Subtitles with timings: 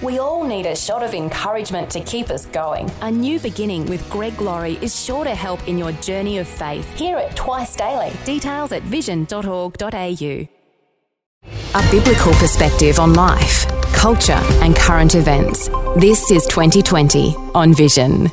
[0.00, 2.88] We all need a shot of encouragement to keep us going.
[3.00, 6.88] A new beginning with Greg Laurie is sure to help in your journey of faith.
[6.96, 8.12] Hear it twice daily.
[8.24, 10.48] Details at vision.org.au.
[11.74, 15.68] A biblical perspective on life, culture, and current events.
[15.96, 18.30] This is 2020 on Vision.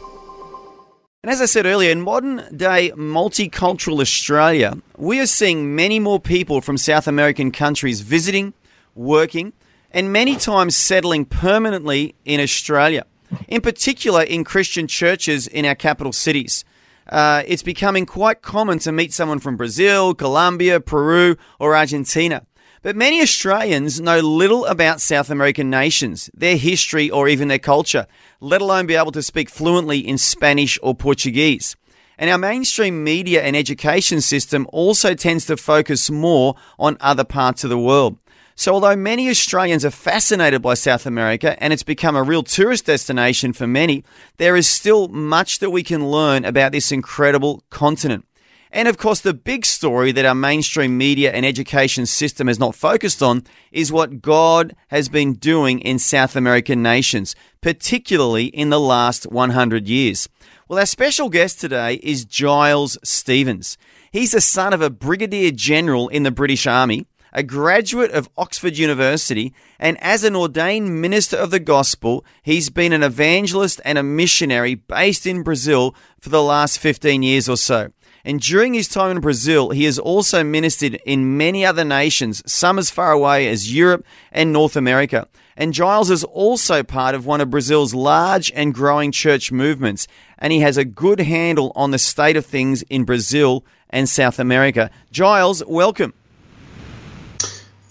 [1.23, 6.19] And as I said earlier, in modern day multicultural Australia, we are seeing many more
[6.19, 8.53] people from South American countries visiting,
[8.93, 9.53] working,
[9.95, 13.05] and many times settling permanently in Australia,
[13.47, 16.65] in particular in Christian churches in our capital cities.
[17.07, 22.45] Uh, it's becoming quite common to meet someone from Brazil, Colombia, Peru, or Argentina.
[22.81, 28.05] But many Australians know little about South American nations, their history, or even their culture,
[28.41, 31.77] let alone be able to speak fluently in Spanish or Portuguese.
[32.17, 37.63] And our mainstream media and education system also tends to focus more on other parts
[37.63, 38.17] of the world.
[38.57, 42.85] So, although many Australians are fascinated by South America and it's become a real tourist
[42.85, 44.05] destination for many,
[44.37, 48.25] there is still much that we can learn about this incredible continent.
[48.71, 52.75] And of course, the big story that our mainstream media and education system has not
[52.75, 58.79] focused on is what God has been doing in South American nations, particularly in the
[58.79, 60.29] last 100 years.
[60.67, 63.77] Well, our special guest today is Giles Stevens.
[64.11, 68.77] He's the son of a brigadier general in the British Army, a graduate of Oxford
[68.77, 74.03] University, and as an ordained minister of the gospel, he's been an evangelist and a
[74.03, 77.91] missionary based in Brazil for the last 15 years or so.
[78.23, 82.79] And during his time in Brazil, he has also ministered in many other nations, some
[82.79, 85.27] as far away as Europe and North America.
[85.57, 90.07] And Giles is also part of one of Brazil's large and growing church movements,
[90.39, 94.39] and he has a good handle on the state of things in Brazil and South
[94.39, 94.89] America.
[95.11, 96.13] Giles, welcome.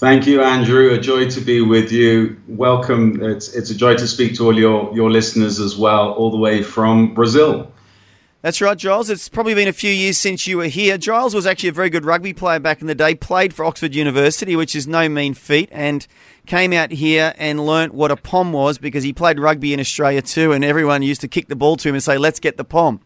[0.04, 0.92] Thank you, Andrew.
[0.92, 2.38] A joy to be with you.
[2.46, 3.22] Welcome.
[3.22, 6.36] It's, it's a joy to speak to all your, your listeners as well, all the
[6.36, 7.72] way from Brazil.
[8.42, 9.08] That's right, Giles.
[9.08, 10.98] It's probably been a few years since you were here.
[10.98, 13.94] Giles was actually a very good rugby player back in the day, played for Oxford
[13.94, 16.06] University, which is no mean feat, and
[16.44, 20.20] came out here and learnt what a pom was because he played rugby in Australia
[20.20, 22.64] too, and everyone used to kick the ball to him and say, let's get the
[22.64, 23.00] pom.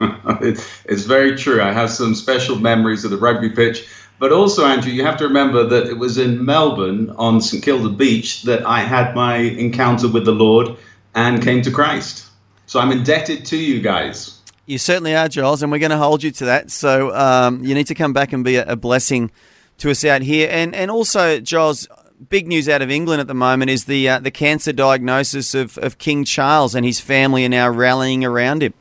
[0.40, 1.62] it's very true.
[1.62, 3.86] I have some special memories of the rugby pitch.
[4.22, 7.88] But also, Andrew, you have to remember that it was in Melbourne on St Kilda
[7.88, 10.76] Beach that I had my encounter with the Lord
[11.12, 12.30] and came to Christ.
[12.66, 14.38] So I'm indebted to you guys.
[14.66, 16.70] You certainly are, Giles, and we're going to hold you to that.
[16.70, 19.32] So um, you need to come back and be a, blessing
[19.78, 20.48] to us out here.
[20.52, 21.88] And and also, Giles,
[22.28, 25.78] big news out of England at the moment is the uh, the cancer diagnosis of,
[25.78, 28.72] of King Charles and his family are now rallying around him.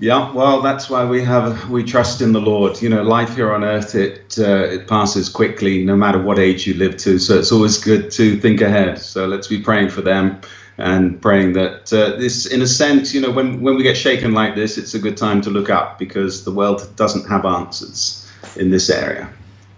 [0.00, 2.80] Yeah, well, that's why we have we trust in the Lord.
[2.80, 6.66] You know, life here on earth it uh, it passes quickly, no matter what age
[6.66, 7.18] you live to.
[7.18, 8.98] So it's always good to think ahead.
[8.98, 10.40] So let's be praying for them
[10.78, 14.32] and praying that uh, this, in a sense, you know, when, when we get shaken
[14.32, 18.26] like this, it's a good time to look up because the world doesn't have answers
[18.56, 19.30] in this area.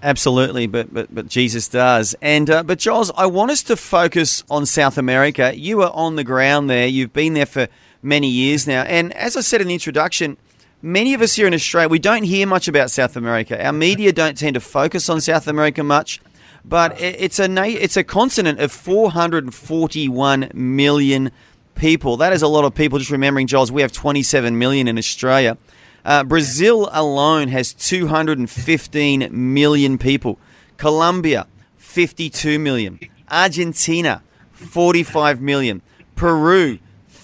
[0.04, 2.14] Absolutely, but but but Jesus does.
[2.20, 5.52] And uh, but Giles, I want us to focus on South America.
[5.56, 6.88] You are on the ground there.
[6.88, 7.68] You've been there for
[8.02, 8.82] many years now.
[8.82, 10.36] And as I said in the introduction,
[10.82, 13.64] many of us here in Australia we don't hear much about South America.
[13.64, 16.20] Our media don't tend to focus on South America much
[16.64, 21.30] but it's a it's a continent of 441 million
[21.74, 22.16] people.
[22.16, 22.98] That is a lot of people.
[22.98, 25.56] Just remembering, Giles, we have 27 million in Australia.
[26.04, 30.38] Uh, Brazil alone has 215 million people.
[30.76, 31.46] Colombia,
[31.78, 32.98] 52 million.
[33.30, 35.80] Argentina, 45 million.
[36.16, 36.78] Peru,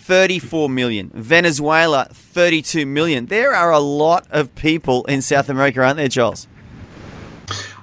[0.08, 1.10] 34 million.
[1.12, 3.26] Venezuela, 32 million.
[3.26, 6.46] There are a lot of people in South America, aren't there, Giles?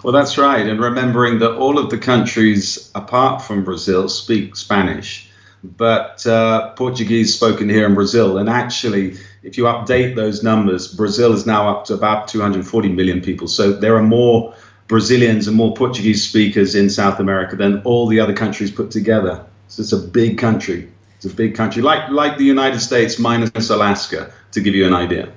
[0.03, 0.65] Well, that's right.
[0.65, 5.29] And remembering that all of the countries apart from Brazil speak Spanish,
[5.63, 8.39] but uh, Portuguese spoken here in Brazil.
[8.39, 13.21] And actually, if you update those numbers, Brazil is now up to about 240 million
[13.21, 13.47] people.
[13.47, 14.55] So there are more
[14.87, 19.45] Brazilians and more Portuguese speakers in South America than all the other countries put together.
[19.67, 20.89] So it's a big country.
[21.25, 24.93] It's a big country, like like the United States minus Alaska, to give you an
[24.93, 25.31] idea.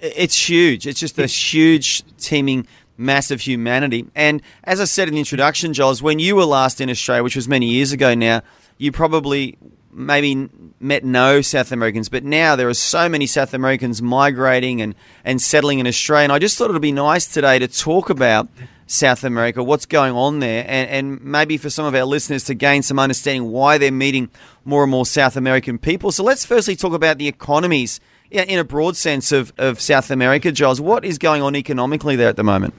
[0.00, 0.86] It's huge.
[0.86, 4.06] It's just a huge teeming massive humanity.
[4.14, 7.36] And as I said in the introduction, Giles, when you were last in Australia, which
[7.36, 8.40] was many years ago now,
[8.78, 9.58] you probably
[9.92, 10.48] maybe
[10.80, 14.94] met no South Americans, but now there are so many South Americans migrating and,
[15.24, 16.24] and settling in Australia.
[16.24, 18.48] And I just thought it would be nice today to talk about
[18.86, 22.54] South America, what's going on there, and, and maybe for some of our listeners to
[22.54, 24.30] gain some understanding why they're meeting
[24.64, 26.12] more and more South American people.
[26.12, 28.00] So let's firstly talk about the economies
[28.30, 30.80] in a broad sense of, of South America, Giles.
[30.80, 32.74] What is going on economically there at the moment?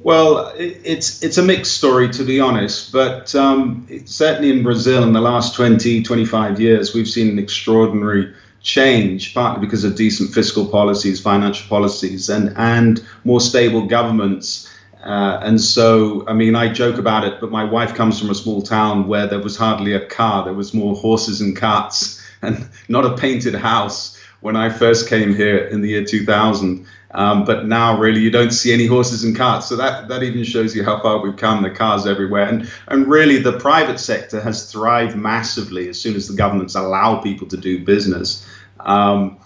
[0.00, 5.12] Well, it's it's a mixed story to be honest, but um, certainly in Brazil in
[5.12, 10.66] the last 20, 25 years, we've seen an extraordinary change, partly because of decent fiscal
[10.66, 14.68] policies, financial policies, and and more stable governments.
[15.04, 18.36] Uh, and so, I mean, I joke about it, but my wife comes from a
[18.36, 20.44] small town where there was hardly a car.
[20.44, 25.34] There was more horses and carts, and not a painted house when I first came
[25.34, 26.86] here in the year 2000.
[27.14, 29.68] Um, but now, really, you don't see any horses and carts.
[29.68, 31.62] So that, that even shows you how far we've come.
[31.62, 36.26] The cars everywhere, and and really, the private sector has thrived massively as soon as
[36.26, 38.46] the governments allow people to do business.
[38.80, 39.38] Um,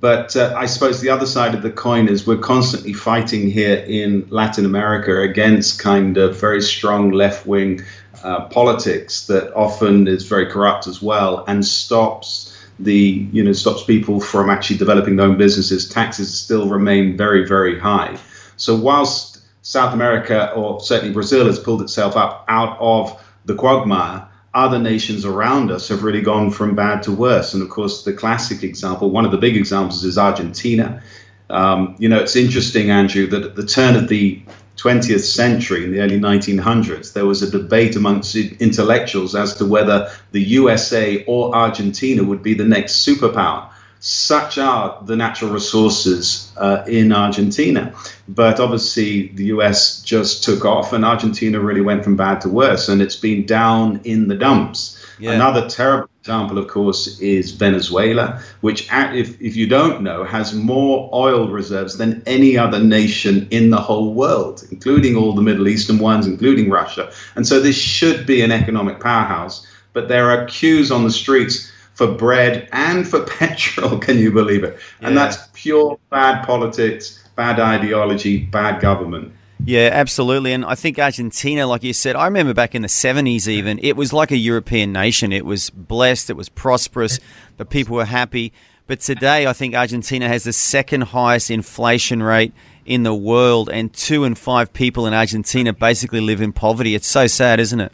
[0.00, 3.84] but uh, I suppose the other side of the coin is we're constantly fighting here
[3.86, 7.82] in Latin America against kind of very strong left wing
[8.24, 13.84] uh, politics that often is very corrupt as well and stops the you know stops
[13.84, 15.88] people from actually developing their own businesses.
[15.88, 18.18] Taxes still remain very very high.
[18.56, 24.26] So whilst South America or certainly Brazil has pulled itself up out of the quagmire,
[24.54, 27.54] other nations around us have really gone from bad to worse.
[27.54, 31.02] And of course, the classic example, one of the big examples, is Argentina.
[31.48, 34.42] Um, you know, it's interesting, Andrew, that at the turn of the
[34.80, 40.10] 20th century, in the early 1900s, there was a debate amongst intellectuals as to whether
[40.32, 43.68] the USA or Argentina would be the next superpower.
[44.02, 47.94] Such are the natural resources uh, in Argentina.
[48.28, 52.88] But obviously, the US just took off, and Argentina really went from bad to worse,
[52.88, 54.98] and it's been down in the dumps.
[55.18, 55.32] Yeah.
[55.32, 61.08] Another terrible example, of course, is Venezuela, which, if, if you don't know, has more
[61.14, 65.98] oil reserves than any other nation in the whole world, including all the Middle Eastern
[65.98, 67.10] ones, including Russia.
[67.36, 69.66] And so this should be an economic powerhouse.
[69.94, 73.98] But there are queues on the streets for bread and for petrol.
[73.98, 74.78] Can you believe it?
[75.00, 75.08] Yeah.
[75.08, 79.32] And that's pure bad politics, bad ideology, bad government.
[79.64, 80.52] Yeah, absolutely.
[80.52, 83.96] And I think Argentina, like you said, I remember back in the 70s even, it
[83.96, 85.32] was like a European nation.
[85.32, 87.20] It was blessed, it was prosperous,
[87.56, 88.52] the people were happy.
[88.86, 92.52] But today, I think Argentina has the second highest inflation rate
[92.84, 96.96] in the world, and two in five people in Argentina basically live in poverty.
[96.96, 97.92] It's so sad, isn't it?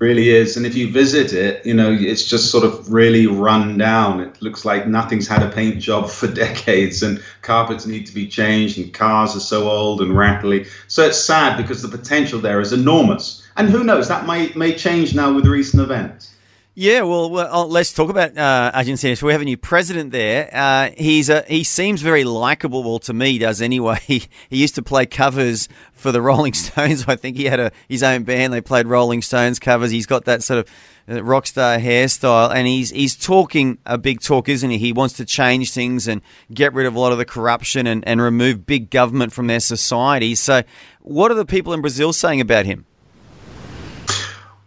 [0.00, 0.56] Really is.
[0.56, 4.20] And if you visit it, you know, it's just sort of really run down.
[4.20, 8.26] It looks like nothing's had a paint job for decades, and carpets need to be
[8.26, 10.66] changed, and cars are so old and rattly.
[10.88, 13.46] So it's sad because the potential there is enormous.
[13.56, 16.29] And who knows, that may, may change now with recent events.
[16.74, 19.16] Yeah, well, well oh, let's talk about uh, Argentina.
[19.16, 20.48] So we have a new president there.
[20.52, 22.84] Uh, he's a, he seems very likable.
[22.84, 23.98] Well, to me, does anyway.
[24.10, 27.04] He, he used to play covers for the Rolling Stones.
[27.08, 28.52] I think he had a his own band.
[28.52, 29.90] They played Rolling Stones covers.
[29.90, 30.70] He's got that sort of
[31.08, 34.78] uh, rock star hairstyle, and he's he's talking a big talk, isn't he?
[34.78, 36.22] He wants to change things and
[36.54, 39.60] get rid of a lot of the corruption and, and remove big government from their
[39.60, 40.34] society.
[40.34, 40.62] So,
[41.00, 42.86] what are the people in Brazil saying about him?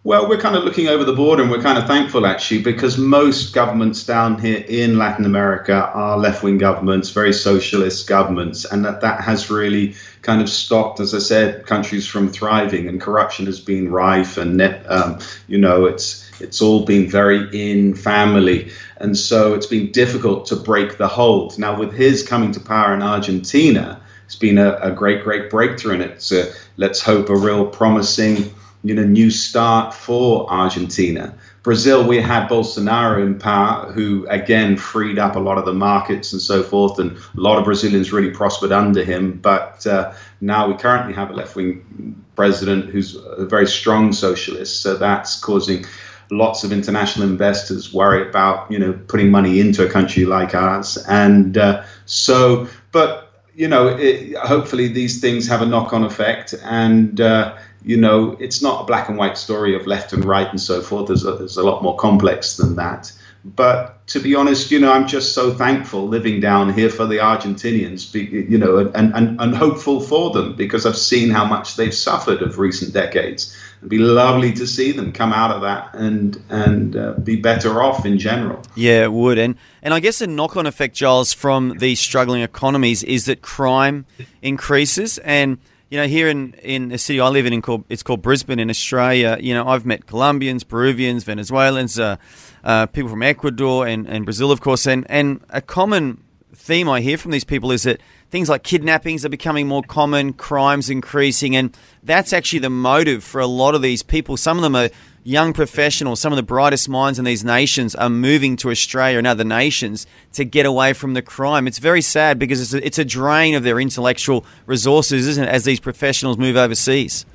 [0.06, 2.98] Well, we're kind of looking over the border and we're kind of thankful actually because
[2.98, 8.84] most governments down here in Latin America are left wing governments, very socialist governments, and
[8.84, 13.46] that, that has really kind of stopped, as I said, countries from thriving and corruption
[13.46, 18.72] has been rife and net, um, you know, it's it's all been very in family.
[18.98, 21.58] And so it's been difficult to break the hold.
[21.58, 25.94] Now, with his coming to power in Argentina, it's been a, a great, great breakthrough.
[25.94, 28.54] And it's, a, let's hope, a real promising
[28.84, 31.34] you know, new start for Argentina.
[31.64, 36.34] Brazil, we had Bolsonaro in power, who again freed up a lot of the markets
[36.34, 39.40] and so forth, and a lot of Brazilians really prospered under him.
[39.40, 44.82] But uh, now we currently have a left wing president who's a very strong socialist,
[44.82, 45.86] so that's causing
[46.30, 50.98] lots of international investors worry about you know putting money into a country like ours,
[51.08, 57.22] and uh, so but you know, it, hopefully these things have a knock-on effect, and
[57.22, 60.60] uh, you know, it's not a black and white story of left and right and
[60.60, 61.08] so forth.
[61.08, 63.12] There's a, there's a lot more complex than that.
[63.46, 67.18] But to be honest, you know, I'm just so thankful living down here for the
[67.18, 71.94] Argentinians, you know, and, and, and hopeful for them because I've seen how much they've
[71.94, 73.54] suffered of recent decades.
[73.80, 77.84] It'd be lovely to see them come out of that and and uh, be better
[77.84, 78.62] off in general.
[78.76, 79.38] Yeah, it would.
[79.38, 84.06] And and I guess the knock-on effect, Giles, from these struggling economies is that crime
[84.42, 85.58] increases and–
[85.94, 88.58] you know, here in, in the city I live in, in called, it's called Brisbane
[88.58, 92.16] in Australia, you know, I've met Colombians, Peruvians, Venezuelans, uh,
[92.64, 96.24] uh, people from Ecuador and, and Brazil, of course, and, and a common
[96.56, 100.34] theme I hear from these people is that things like kidnappings are becoming more common,
[100.34, 104.36] crimes increasing, and that's actually the motive for a lot of these people.
[104.36, 104.90] Some of them are
[105.24, 109.28] young professionals, some of the brightest minds in these nations are moving to Australia and
[109.28, 111.68] other nations to get away from the crime.
[111.68, 115.50] It's very sad because it's a, it's a drain of their intellectual resources, isn't it,
[115.50, 117.26] as these professionals move overseas?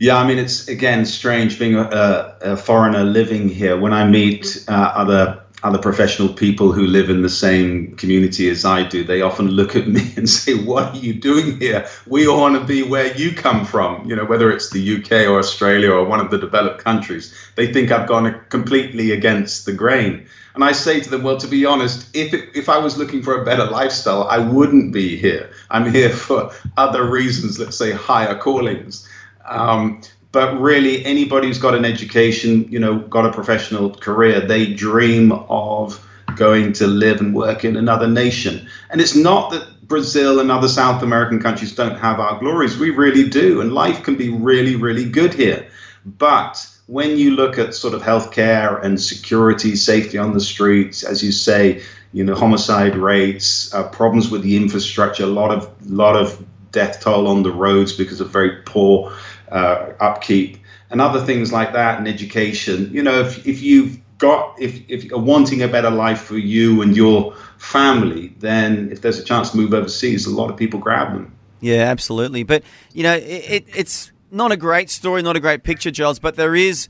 [0.00, 3.76] Yeah, I mean, it's again strange being a, a foreigner living here.
[3.76, 8.64] When I meet uh, other other professional people who live in the same community as
[8.64, 11.86] I do, they often look at me and say, "What are you doing here?
[12.06, 15.28] We all want to be where you come from." You know, whether it's the UK
[15.28, 19.72] or Australia or one of the developed countries, they think I've gone completely against the
[19.72, 20.26] grain.
[20.54, 23.22] And I say to them, "Well, to be honest, if it, if I was looking
[23.22, 25.50] for a better lifestyle, I wouldn't be here.
[25.70, 27.58] I'm here for other reasons.
[27.58, 29.08] Let's say higher callings."
[29.44, 30.02] Um,
[30.38, 35.32] but really anybody who's got an education, you know, got a professional career, they dream
[35.32, 36.00] of
[36.36, 38.68] going to live and work in another nation.
[38.90, 42.78] And it's not that Brazil and other South American countries don't have our glories.
[42.78, 43.60] We really do.
[43.60, 45.68] And life can be really, really good here.
[46.06, 51.20] But when you look at sort of healthcare and security, safety on the streets, as
[51.20, 56.14] you say, you know, homicide rates, uh, problems with the infrastructure, a lot of lot
[56.14, 59.12] of death toll on the roads because of very poor
[59.50, 60.58] uh, upkeep,
[60.90, 62.90] and other things like that, and education.
[62.92, 66.82] You know, if, if you've got if if you're wanting a better life for you
[66.82, 70.80] and your family, then if there's a chance to move overseas, a lot of people
[70.80, 71.34] grab them.
[71.60, 72.42] Yeah, absolutely.
[72.42, 72.62] But
[72.92, 76.18] you know, it, it, it's not a great story, not a great picture, Giles.
[76.18, 76.88] But there is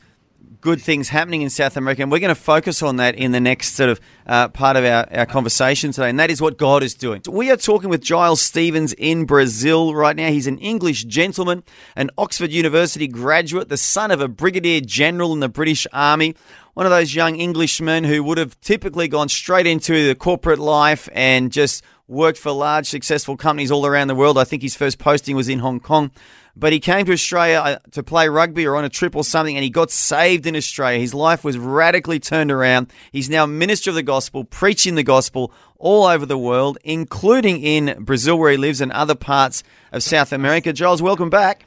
[0.60, 3.40] good things happening in South America, and we're going to focus on that in the
[3.40, 6.82] next sort of uh, part of our, our conversation today, and that is what God
[6.82, 7.22] is doing.
[7.28, 10.30] We are talking with Giles Stevens in Brazil right now.
[10.30, 11.62] He's an English gentleman,
[11.96, 16.34] an Oxford University graduate, the son of a brigadier general in the British Army.
[16.74, 21.08] One of those young Englishmen who would have typically gone straight into the corporate life
[21.12, 24.38] and just worked for large, successful companies all around the world.
[24.38, 26.10] I think his first posting was in Hong Kong
[26.58, 29.56] but he came to Australia uh, to play rugby or on a trip or something,
[29.56, 30.98] and he got saved in Australia.
[30.98, 32.92] His life was radically turned around.
[33.12, 38.02] He's now minister of the gospel, preaching the gospel all over the world, including in
[38.02, 39.62] Brazil, where he lives, and other parts
[39.92, 40.72] of South America.
[40.72, 41.64] Giles, welcome back.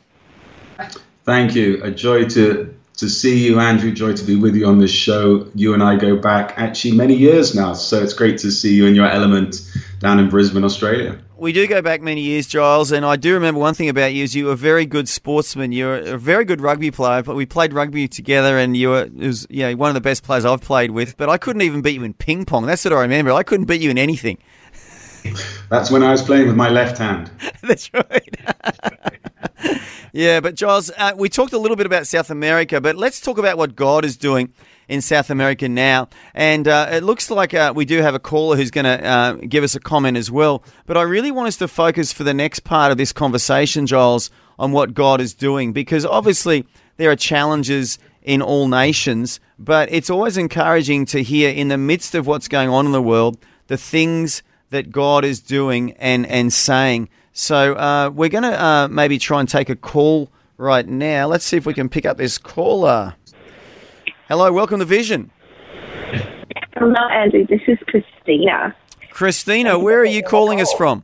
[1.24, 1.82] Thank you.
[1.84, 3.92] A joy to to see you, Andrew.
[3.92, 5.50] Joy to be with you on this show.
[5.56, 8.88] You and I go back actually many years now, so it's great to see you
[8.88, 9.62] in your element
[10.00, 13.60] down in Brisbane, Australia we do go back many years, Giles, and I do remember
[13.60, 15.72] one thing about you is you were a very good sportsman.
[15.72, 17.24] You're a very good rugby player.
[17.24, 20.46] But we played rugby together, and you were was yeah one of the best players
[20.46, 21.18] I've played with.
[21.18, 22.68] But I couldn't even beat you in ping pong.
[22.68, 23.32] That's what I remember.
[23.32, 24.38] I couldn't beat you in anything.
[25.72, 27.32] That's when I was playing with my left hand.
[27.64, 28.38] That's right.
[30.14, 33.40] yeah, but Giles, uh, we talked a little bit about South America, but let's talk
[33.40, 34.54] about what God is doing
[34.92, 36.10] in South America now.
[36.34, 39.34] And uh, it looks like uh, we do have a caller who's going to uh,
[39.36, 40.64] give us a comment as well.
[40.86, 44.30] But I really want us to focus for the next part of this conversation, Giles,
[44.60, 46.68] on what God is doing, because obviously
[46.98, 52.14] there are challenges in all nations, but it's always encouraging to hear in the midst
[52.14, 56.52] of what's going on in the world the things that God is doing and, and
[56.52, 57.08] saying.
[57.32, 61.28] So uh, we're going to uh, maybe try and take a call right now.
[61.28, 63.16] Let's see if we can pick up this caller.
[64.32, 65.30] Hello, welcome to Vision.
[66.76, 67.46] Hello, Andrew.
[67.48, 68.74] This is Christina.
[69.10, 71.04] Christina, where are you calling us from?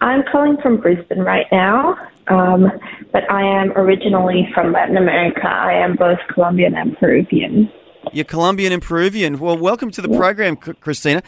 [0.00, 2.72] I'm calling from Brisbane right now, um,
[3.12, 5.46] but I am originally from Latin America.
[5.46, 7.70] I am both Colombian and Peruvian.
[8.14, 9.38] You're Colombian and Peruvian.
[9.38, 11.22] Well, welcome to the program, Christina.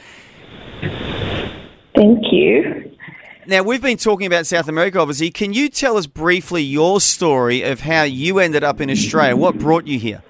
[1.95, 2.91] Thank you.
[3.47, 5.31] Now, we've been talking about South America, obviously.
[5.31, 9.37] Can you tell us briefly your story of how you ended up in Australia?
[9.37, 10.23] What brought you here?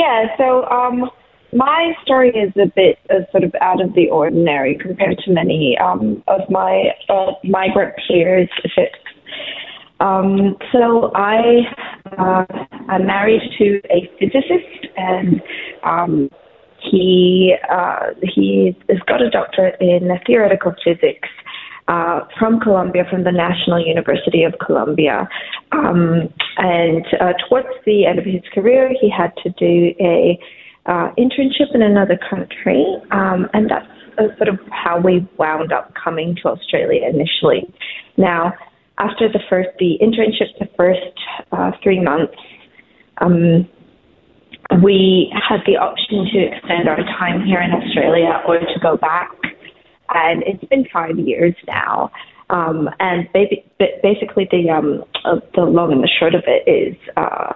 [0.00, 1.10] Yeah, so um,
[1.52, 5.76] my story is a bit uh, sort of out of the ordinary compared to many
[5.76, 8.48] um, of my uh, migrant peers.
[10.00, 11.60] Um, so I
[12.16, 12.46] uh,
[12.88, 15.42] I'm married to a physicist, and
[15.84, 16.30] um,
[16.90, 21.28] he uh, he has got a doctorate in theoretical physics
[21.88, 25.28] uh, from Colombia, from the National University of Colombia.
[25.72, 30.38] Um, and uh, towards the end of his career, he had to do a
[30.86, 33.86] uh, internship in another country, um, and that's
[34.18, 37.72] uh, sort of how we wound up coming to Australia initially.
[38.16, 38.52] Now,
[38.98, 41.16] after the first the internship, the first
[41.52, 42.34] uh, three months.
[43.18, 43.68] Um,
[44.82, 49.30] we had the option to extend our time here in Australia or to go back
[50.14, 52.10] and it's been five years now.
[52.50, 57.52] Um, and basically, the um, uh, the long and the short of it is, uh,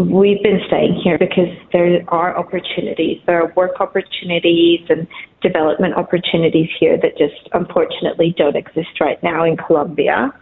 [0.00, 3.20] we've been staying here because there are opportunities.
[3.26, 5.06] There are work opportunities and
[5.42, 10.32] development opportunities here that just unfortunately don't exist right now in Colombia.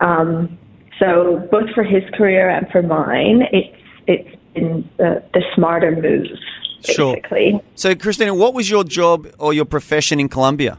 [0.00, 0.58] Um,
[0.98, 3.76] so both for his career and for mine, it's
[4.06, 6.26] it's been the, the smarter move.
[6.84, 7.50] Basically.
[7.50, 7.60] Sure.
[7.74, 10.78] So, Christina, what was your job or your profession in Colombia?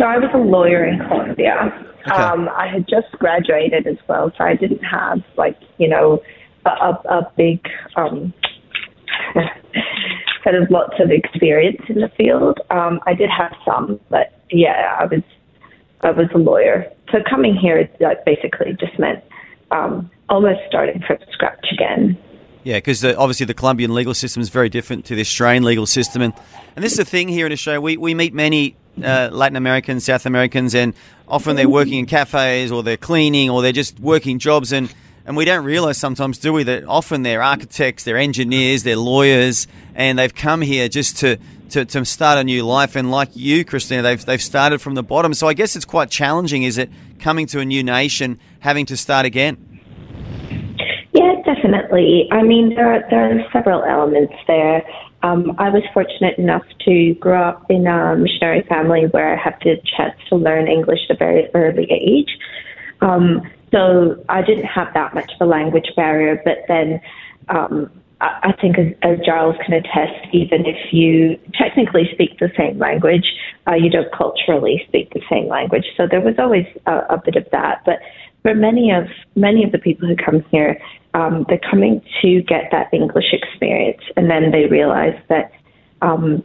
[0.00, 1.86] So I was a lawyer in Colombia.
[2.06, 2.22] Okay.
[2.22, 6.22] Um, I had just graduated as well, so I didn't have like you know
[6.64, 7.60] a, a big
[7.96, 8.32] um,
[10.44, 12.60] kind of lots of experience in the field.
[12.70, 15.22] Um, I did have some, but yeah, I was
[16.02, 16.90] I was a lawyer.
[17.12, 19.22] So coming here like, basically just meant
[19.70, 22.18] um, almost starting from scratch again.
[22.62, 26.22] Yeah, because obviously the Colombian legal system is very different to the Australian legal system,
[26.22, 26.34] and
[26.76, 27.80] and this is the thing here in Australia.
[27.80, 30.94] We we meet many uh, Latin Americans, South Americans, and
[31.26, 34.92] often they're working in cafes or they're cleaning or they're just working jobs and.
[35.26, 39.68] And we don't realise sometimes, do we, that often they're architects, they're engineers, they're lawyers,
[39.94, 41.38] and they've come here just to,
[41.68, 42.96] to, to start a new life.
[42.96, 45.34] And like you, Christina, they've, they've started from the bottom.
[45.34, 46.90] So I guess it's quite challenging, is it,
[47.20, 49.69] coming to a new nation, having to start again?
[51.12, 52.28] Yeah, definitely.
[52.30, 54.82] I mean, there are, there are several elements there.
[55.22, 59.56] Um, I was fortunate enough to grow up in a missionary family where I had
[59.62, 62.38] the chance to learn English at a very early age.
[63.00, 67.00] Um, so I didn't have that much of a language barrier, but then
[67.48, 67.90] um,
[68.20, 72.78] I, I think as, as Giles can attest, even if you technically speak the same
[72.78, 73.34] language,
[73.66, 75.86] uh, you don't culturally speak the same language.
[75.96, 77.82] So there was always a, a bit of that.
[77.84, 77.98] But
[78.42, 79.04] for many of
[79.36, 80.80] many of the people who come here,
[81.14, 85.52] um, they're coming to get that English experience, and then they realize that,
[86.02, 86.42] um,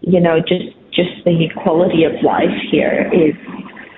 [0.00, 3.34] you know, just just the quality of life here is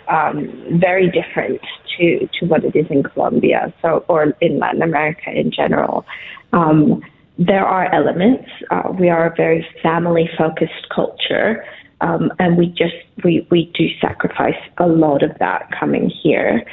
[0.09, 0.51] um,
[0.81, 1.61] very different
[1.97, 6.05] to to what it is in Colombia, so or in Latin America in general.
[6.53, 7.03] Um,
[7.39, 8.49] there are elements.
[8.71, 11.65] Uh, we are a very family focused culture.
[12.01, 16.65] Um, and we just we, we do sacrifice a lot of that coming here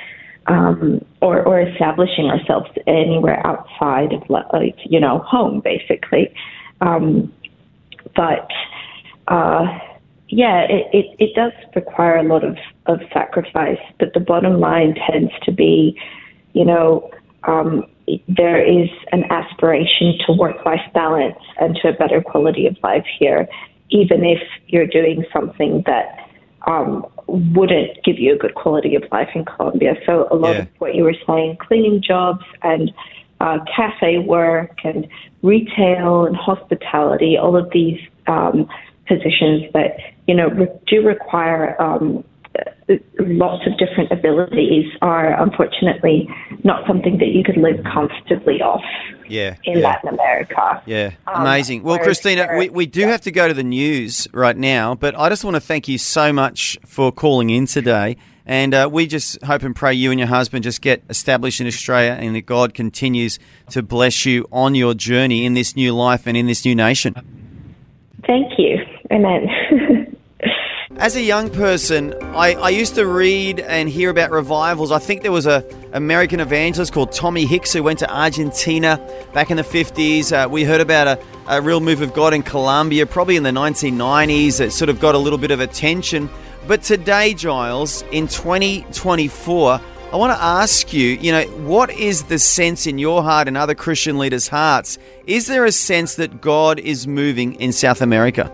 [0.47, 6.33] um, or, or establishing ourselves anywhere outside of like you know home basically.
[6.81, 7.33] Um,
[8.15, 8.49] but
[9.27, 9.65] uh,
[10.29, 14.95] yeah it, it, it does require a lot of, of sacrifice but the bottom line
[15.09, 15.99] tends to be
[16.53, 17.09] you know
[17.43, 17.85] um,
[18.27, 23.05] there is an aspiration to work life balance and to a better quality of life
[23.19, 23.47] here
[23.89, 26.27] even if you're doing something that
[26.67, 29.95] um, wouldn't give you a good quality of life in Colombia.
[30.05, 30.61] So a lot yeah.
[30.63, 32.91] of what you were saying, cleaning jobs and
[33.39, 35.07] uh, cafe work and
[35.41, 38.67] retail and hospitality, all of these um,
[39.07, 42.23] positions that you know re- do require um,
[43.19, 46.29] lots of different abilities are unfortunately
[46.65, 48.83] not something that you could live comfortably off
[49.29, 49.83] yeah, in yeah.
[49.85, 50.81] Latin America.
[50.85, 51.83] Yeah, um, amazing.
[51.83, 53.07] Well, Christina, we, we do yeah.
[53.07, 55.97] have to go to the news right now, but I just want to thank you
[55.97, 58.17] so much for calling in today.
[58.47, 61.67] And uh, we just hope and pray you and your husband just get established in
[61.67, 63.39] Australia and that God continues
[63.71, 67.15] to bless you on your journey in this new life and in this new nation.
[68.27, 68.77] Thank you.
[69.11, 69.47] Amen.
[70.97, 74.93] As a young person, I, I used to read and hear about revivals.
[74.93, 78.97] I think there was a American evangelist called Tommy Hicks who went to Argentina
[79.33, 80.31] back in the 50s.
[80.31, 83.49] Uh, we heard about a, a real move of God in Colombia, probably in the
[83.49, 84.61] 1990s.
[84.61, 86.29] It sort of got a little bit of attention.
[86.65, 89.81] But today, Giles, in 2024,
[90.13, 93.57] I want to ask you, you know, what is the sense in your heart and
[93.57, 94.97] other Christian leaders' hearts?
[95.27, 98.49] Is there a sense that God is moving in South America?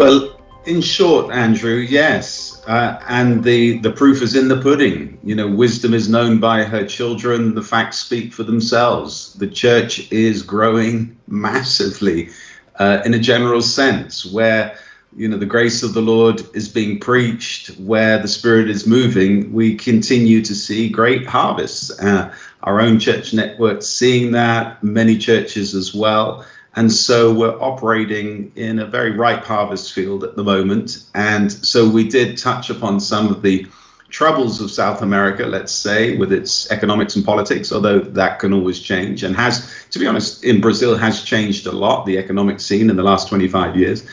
[0.00, 2.62] Well, in short, Andrew, yes.
[2.66, 5.18] Uh, and the, the proof is in the pudding.
[5.22, 7.54] You know, wisdom is known by her children.
[7.54, 9.34] The facts speak for themselves.
[9.34, 12.30] The church is growing massively
[12.76, 14.74] uh, in a general sense, where,
[15.14, 19.52] you know, the grace of the Lord is being preached, where the Spirit is moving.
[19.52, 21.90] We continue to see great harvests.
[22.00, 26.46] Uh, our own church network seeing that, many churches as well.
[26.76, 31.04] And so we're operating in a very ripe harvest field at the moment.
[31.14, 33.66] And so we did touch upon some of the
[34.08, 38.78] troubles of South America, let's say, with its economics and politics, although that can always
[38.80, 42.90] change and has, to be honest, in Brazil has changed a lot, the economic scene
[42.90, 44.06] in the last 25 years.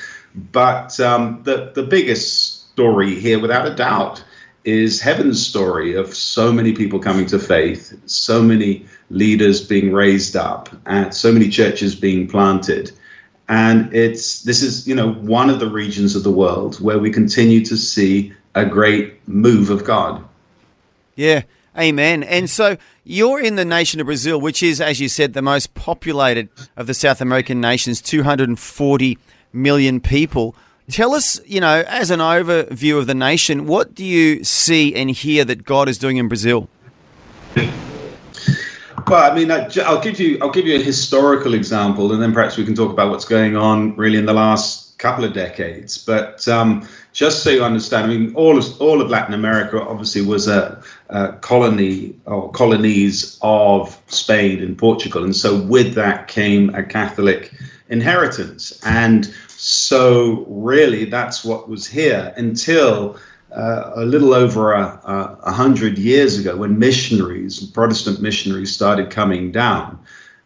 [0.51, 4.23] But um, the, the biggest story here, without a doubt,
[4.67, 10.35] is heaven's story of so many people coming to faith, so many leaders being raised
[10.35, 12.91] up, and so many churches being planted.
[13.47, 17.09] And it's this is you know one of the regions of the world where we
[17.09, 20.21] continue to see a great move of God.
[21.15, 21.43] Yeah,
[21.77, 22.23] Amen.
[22.23, 25.75] And so you're in the nation of Brazil, which is, as you said, the most
[25.75, 29.17] populated of the South American nations, 240
[29.53, 30.55] million people.
[30.89, 35.09] Tell us, you know, as an overview of the nation, what do you see and
[35.09, 36.69] hear that God is doing in Brazil?
[39.05, 42.57] Well, I mean, I'll give you I'll give you a historical example, and then perhaps
[42.57, 45.97] we can talk about what's going on really in the last couple of decades.
[45.97, 50.21] But um, just so you understand, I mean, all of all of Latin America obviously
[50.21, 56.73] was a, a colony or colonies of Spain and Portugal, and so with that came
[56.75, 57.53] a Catholic
[57.89, 63.17] inheritance, and so really that's what was here until
[63.51, 64.99] uh, a little over a,
[65.43, 69.97] a, hundred years ago when missionaries, Protestant missionaries, started coming down.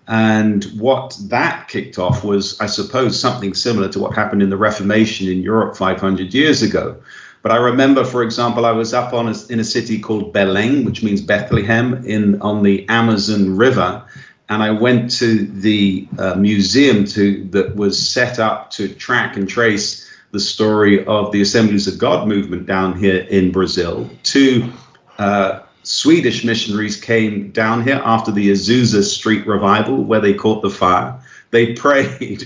[0.08, 4.58] And what that kicked off was, I suppose, something similar to what happened in the
[4.58, 6.96] Reformation in Europe 500 years ago.
[7.42, 10.86] But I remember, for example, I was up on a, in a city called Belém,
[10.86, 14.04] which means Bethlehem, in on the Amazon River,
[14.52, 19.48] and I went to the uh, museum to that was set up to track and
[19.48, 24.10] trace the story of the Assemblies of God movement down here in Brazil.
[24.24, 24.70] Two
[25.18, 30.70] uh, Swedish missionaries came down here after the Azusa Street revival, where they caught the
[30.70, 31.18] fire.
[31.52, 32.44] They prayed,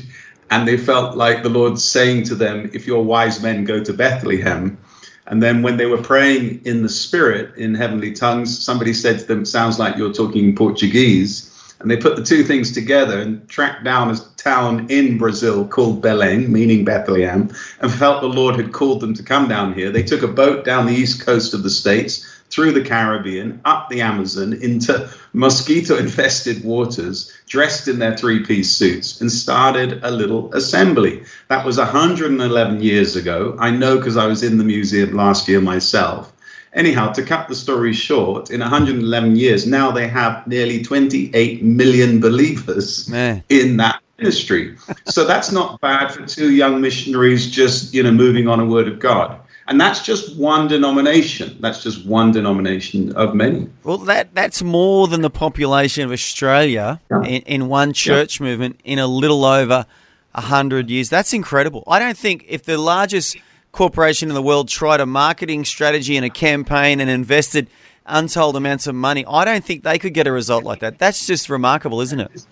[0.52, 3.94] and they felt like the Lord saying to them, If you're wise men, go to
[3.94, 4.78] Bethlehem.
[5.26, 9.26] And then when they were praying in the spirit in heavenly tongues, somebody said to
[9.26, 11.52] them, Sounds like you're talking Portuguese.
[11.80, 16.02] And they put the two things together and tracked down a town in Brazil called
[16.02, 17.50] Belém, meaning Bethlehem,
[17.82, 19.92] and felt the Lord had called them to come down here.
[19.92, 23.90] They took a boat down the east coast of the States, through the Caribbean, up
[23.90, 30.12] the Amazon, into mosquito infested waters, dressed in their three piece suits, and started a
[30.12, 31.24] little assembly.
[31.50, 33.58] That was 111 years ago.
[33.60, 36.32] I know because I was in the museum last year myself.
[36.76, 42.20] Anyhow, to cut the story short, in 111 years, now they have nearly 28 million
[42.20, 43.42] believers Man.
[43.48, 44.76] in that ministry.
[45.06, 48.90] so that's not bad for two young missionaries just, you know, moving on a word
[48.90, 49.40] of God.
[49.68, 51.58] And that's just one denomination.
[51.62, 53.70] That's just one denomination of many.
[53.84, 57.24] Well, that that's more than the population of Australia yeah.
[57.24, 58.48] in, in one church yeah.
[58.48, 59.88] movement in a little over
[60.34, 61.10] 100 years.
[61.10, 61.84] That's incredible.
[61.88, 63.38] I don't think if the largest–
[63.76, 67.68] corporation in the world tried a marketing strategy and a campaign and invested
[68.06, 70.98] untold amounts of money, I don't think they could get a result like that.
[70.98, 72.46] That's just remarkable, isn't it?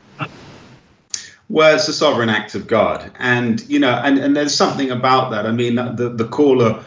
[1.49, 5.29] Well, it's a sovereign act of God, and you know, and, and there's something about
[5.31, 5.45] that.
[5.45, 6.83] I mean, the the caller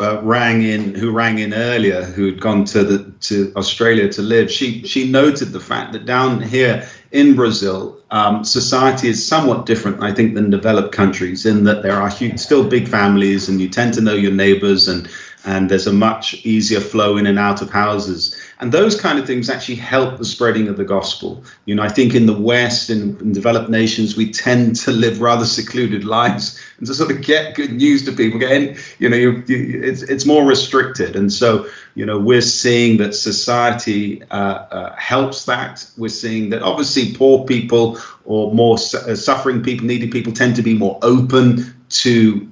[0.00, 4.22] uh, rang in, who rang in earlier, who had gone to the to Australia to
[4.22, 4.50] live.
[4.50, 10.02] She she noted the fact that down here in Brazil, um, society is somewhat different,
[10.02, 13.68] I think, than developed countries in that there are huge, still big families, and you
[13.68, 15.08] tend to know your neighbors, and
[15.44, 18.36] and there's a much easier flow in and out of houses.
[18.60, 21.42] And those kind of things actually help the spreading of the gospel.
[21.64, 25.20] You know, I think in the West, in, in developed nations, we tend to live
[25.20, 28.38] rather secluded lives and to sort of get good news to people.
[28.38, 32.98] Getting, you know, you, you, it's it's more restricted, and so you know we're seeing
[32.98, 35.86] that society uh, uh, helps that.
[35.96, 40.56] We're seeing that obviously poor people or more su- uh, suffering people, needy people, tend
[40.56, 42.48] to be more open to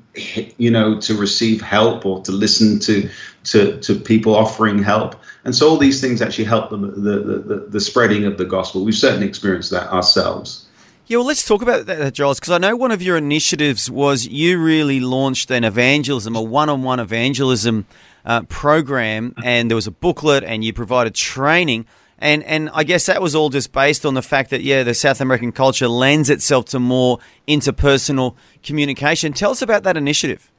[0.58, 3.08] you know to receive help or to listen to
[3.44, 7.66] to to people offering help and so all these things actually help the the the,
[7.68, 10.68] the spreading of the gospel we've certainly experienced that ourselves
[11.07, 14.26] yeah, well, let's talk about that, Giles, because I know one of your initiatives was
[14.26, 17.87] you really launched an evangelism, a one-on-one evangelism
[18.24, 21.87] uh, program, and there was a booklet, and you provided training,
[22.18, 24.94] and and I guess that was all just based on the fact that yeah, the
[24.94, 29.33] South American culture lends itself to more interpersonal communication.
[29.33, 30.50] Tell us about that initiative.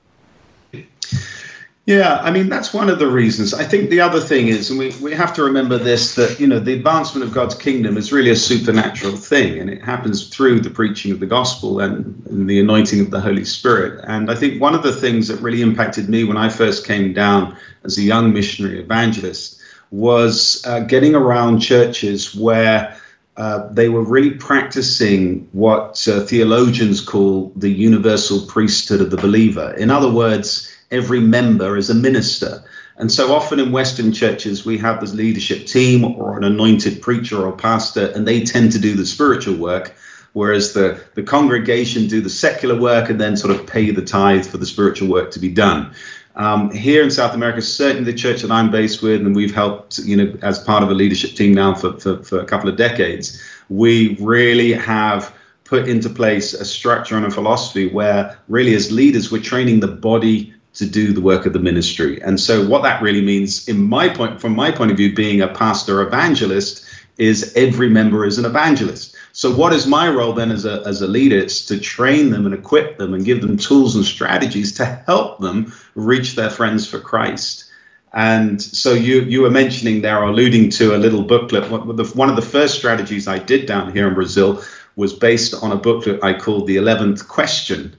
[1.85, 3.53] Yeah, I mean that's one of the reasons.
[3.53, 6.47] I think the other thing is, and we, we have to remember this, that you
[6.47, 10.61] know the advancement of God's kingdom is really a supernatural thing, and it happens through
[10.61, 14.01] the preaching of the gospel and, and the anointing of the Holy Spirit.
[14.07, 17.11] And I think one of the things that really impacted me when I first came
[17.11, 19.59] down as a young missionary evangelist
[19.91, 22.97] was uh, getting around churches where
[23.35, 29.73] uh, they were really practicing what uh, theologians call the universal priesthood of the believer.
[29.73, 32.63] In other words every member is a minister.
[32.97, 37.45] And so often in Western churches, we have this leadership team or an anointed preacher
[37.45, 39.95] or pastor, and they tend to do the spiritual work,
[40.33, 44.45] whereas the, the congregation do the secular work and then sort of pay the tithe
[44.45, 45.91] for the spiritual work to be done.
[46.35, 49.99] Um, here in South America, certainly the church that I'm based with, and we've helped,
[49.99, 52.77] you know, as part of a leadership team now for, for, for a couple of
[52.77, 58.91] decades, we really have put into place a structure and a philosophy where really as
[58.91, 62.21] leaders, we're training the body to do the work of the ministry.
[62.21, 65.41] And so, what that really means, in my point, from my point of view, being
[65.41, 66.85] a pastor evangelist,
[67.17, 69.15] is every member is an evangelist.
[69.33, 71.37] So, what is my role then as a, as a leader?
[71.37, 75.39] It's to train them and equip them and give them tools and strategies to help
[75.39, 77.65] them reach their friends for Christ.
[78.13, 81.69] And so you you were mentioning there, alluding to a little booklet.
[81.71, 84.61] One of the first strategies I did down here in Brazil
[84.95, 87.95] was based on a booklet I called the Eleventh Question,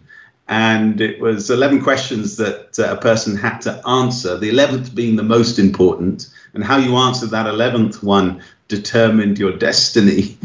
[0.49, 4.37] and it was 11 questions that uh, a person had to answer.
[4.37, 9.57] The 11th being the most important, and how you answered that 11th one determined your
[9.57, 10.37] destiny.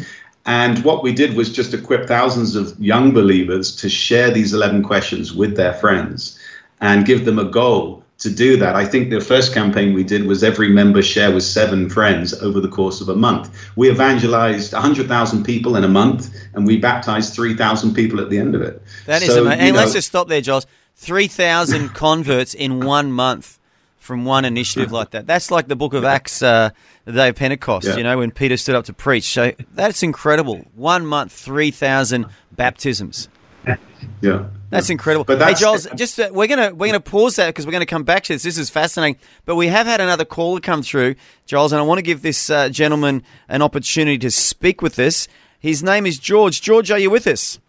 [0.45, 4.83] And what we did was just equip thousands of young believers to share these 11
[4.83, 6.39] questions with their friends
[6.81, 8.75] and give them a goal to do that.
[8.75, 12.59] I think the first campaign we did was every member share with seven friends over
[12.59, 13.49] the course of a month.
[13.77, 18.55] We evangelized 100,000 people in a month and we baptized 3,000 people at the end
[18.55, 18.81] of it.
[19.05, 19.59] That is so, amazing.
[19.61, 20.63] And know, let's just stop there, Josh.
[20.95, 23.57] 3,000 converts in one month
[23.99, 25.25] from one initiative like that.
[25.25, 26.71] That's like the book of Acts, uh,
[27.05, 27.95] the day of Pentecost, yeah.
[27.95, 29.25] you know, when Peter stood up to preach.
[29.25, 30.65] So that's incredible.
[30.75, 33.29] One month, 3,000 baptisms.
[34.21, 34.47] Yeah.
[34.69, 35.23] That's incredible.
[35.23, 37.85] But that's, hey, Giles, just uh, we're gonna we're gonna pause that because we're gonna
[37.85, 38.43] come back to this.
[38.43, 39.19] This is fascinating.
[39.45, 42.49] But we have had another caller come through, Giles, and I want to give this
[42.49, 45.27] uh, gentleman an opportunity to speak with us.
[45.59, 46.61] His name is George.
[46.61, 47.59] George, are you with us?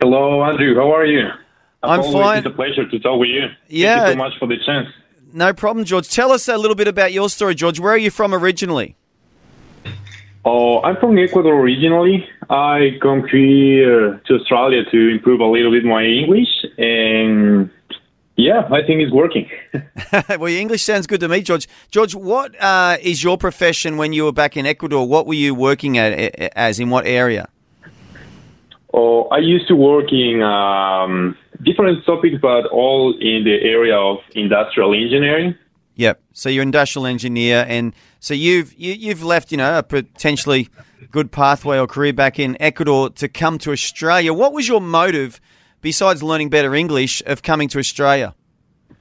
[0.00, 0.74] Hello, Andrew.
[0.76, 1.28] How are you?
[1.82, 2.38] I'm always, fine.
[2.38, 3.48] It's a pleasure to talk with you.
[3.68, 3.96] Yeah.
[3.96, 4.88] Thank you so much for the chance.
[5.32, 6.08] No problem, George.
[6.08, 7.80] Tell us a little bit about your story, George.
[7.80, 8.96] Where are you from originally?
[10.44, 12.26] Oh, I'm from Ecuador originally.
[12.50, 17.70] I come here to Australia to improve a little bit my English, and
[18.34, 19.48] yeah, I think it's working.
[20.28, 21.68] well, your English sounds good to me, George.
[21.92, 25.06] George, what uh, is your profession when you were back in Ecuador?
[25.06, 26.12] What were you working at
[26.56, 27.48] as in what area?
[28.92, 34.18] Oh, I used to work in um, different topics, but all in the area of
[34.34, 35.54] industrial engineering.
[35.94, 36.22] Yep.
[36.32, 39.82] So you're industrial engineer, and so you've you, have you have left, you know, a
[39.82, 40.68] potentially
[41.10, 44.32] good pathway or career back in Ecuador to come to Australia.
[44.32, 45.40] What was your motive,
[45.80, 48.34] besides learning better English, of coming to Australia?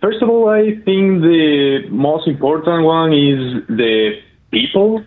[0.01, 4.99] First of all, I think the most important one is the people.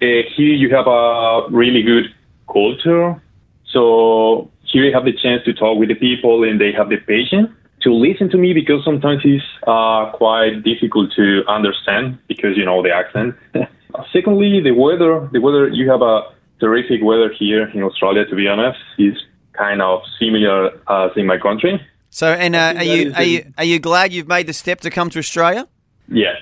[0.00, 2.04] Uh, here you have a really good
[2.50, 3.20] culture,
[3.66, 6.96] so here you have the chance to talk with the people, and they have the
[6.96, 7.50] patience
[7.82, 12.82] to listen to me because sometimes it's uh, quite difficult to understand because you know
[12.82, 13.34] the accent.
[14.12, 15.28] Secondly, the weather.
[15.32, 15.68] The weather.
[15.68, 16.22] You have a
[16.60, 18.24] terrific weather here in Australia.
[18.26, 19.16] To be honest, is
[19.52, 21.80] kind of similar as in my country.
[22.10, 24.90] So, and uh, are you are you are you glad you've made the step to
[24.90, 25.68] come to Australia?
[26.08, 26.36] Yes.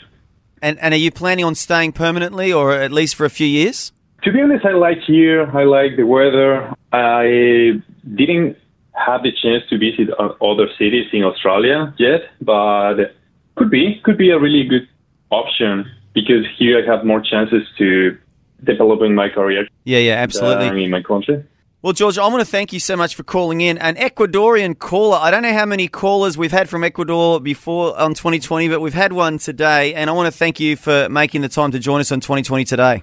[0.62, 3.92] And and are you planning on staying permanently or at least for a few years?
[4.24, 5.50] To be honest, I like here.
[5.56, 6.74] I like the weather.
[6.92, 7.80] I
[8.14, 8.58] didn't
[8.92, 13.14] have the chance to visit other cities in Australia yet, but
[13.56, 14.88] could be could be a really good
[15.30, 18.18] option because here I have more chances to
[18.64, 19.66] developing my career.
[19.84, 20.84] Yeah, yeah, absolutely.
[20.84, 21.44] in my country.
[21.82, 23.78] Well, George, I want to thank you so much for calling in.
[23.78, 25.16] An Ecuadorian caller.
[25.18, 28.92] I don't know how many callers we've had from Ecuador before on 2020, but we've
[28.92, 32.00] had one today, and I want to thank you for making the time to join
[32.00, 33.02] us on 2020 today.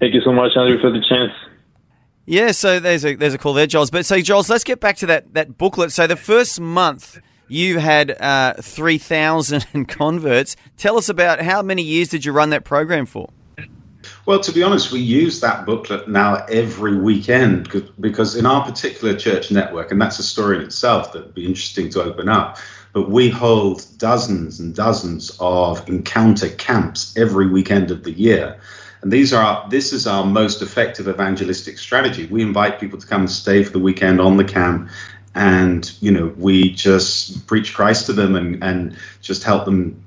[0.00, 1.32] Thank you so much, Andrew, for the chance.
[2.30, 3.90] Yeah, so there's a there's a call there, Giles.
[3.90, 5.90] But so Giles, let's get back to that that booklet.
[5.90, 10.54] So the first month you had uh, three thousand converts.
[10.76, 13.30] Tell us about how many years did you run that program for?
[14.26, 19.16] Well, to be honest, we use that booklet now every weekend because in our particular
[19.16, 22.58] church network, and that's a story in itself that would be interesting to open up.
[22.92, 28.60] But we hold dozens and dozens of encounter camps every weekend of the year.
[29.02, 32.26] And these are this is our most effective evangelistic strategy.
[32.26, 34.90] We invite people to come and stay for the weekend on the camp,
[35.34, 40.04] and you know we just preach Christ to them and and just help them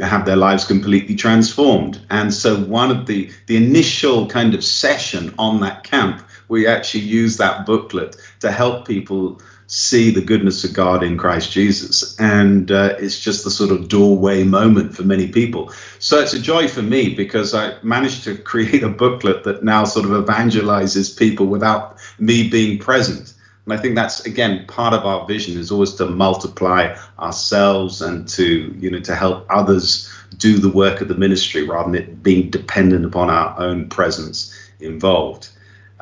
[0.00, 2.00] have their lives completely transformed.
[2.08, 7.00] And so one of the the initial kind of session on that camp, we actually
[7.00, 9.40] use that booklet to help people
[9.74, 12.14] see the goodness of God in Christ Jesus.
[12.20, 15.72] And uh, it's just the sort of doorway moment for many people.
[15.98, 19.84] So it's a joy for me because I managed to create a booklet that now
[19.84, 23.32] sort of evangelizes people without me being present.
[23.64, 28.28] And I think that's again part of our vision is always to multiply ourselves and
[28.28, 32.22] to you know to help others do the work of the ministry rather than it
[32.22, 35.48] being dependent upon our own presence involved.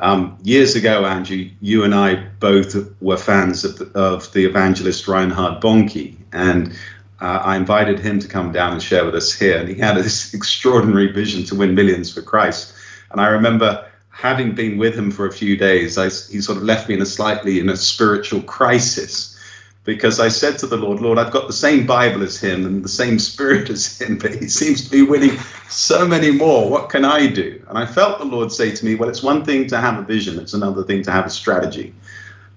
[0.00, 5.06] Um, years ago, Andrew, you and I both were fans of the, of the evangelist
[5.06, 6.72] Reinhard Bonnke, and
[7.20, 9.58] uh, I invited him to come down and share with us here.
[9.58, 12.72] And he had this extraordinary vision to win millions for Christ.
[13.10, 16.64] And I remember having been with him for a few days, I, he sort of
[16.64, 19.38] left me in a slightly in a spiritual crisis
[19.84, 22.84] because I said to the Lord, Lord, I've got the same Bible as him and
[22.84, 25.38] the same spirit as him, but he seems to be winning
[25.68, 26.68] so many more.
[26.68, 27.62] What can I do?
[27.68, 30.02] And I felt the Lord say to me, Well, it's one thing to have a
[30.02, 31.94] vision, it's another thing to have a strategy.